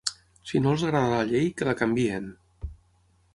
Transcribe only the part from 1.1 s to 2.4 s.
la llei, que la canviïn.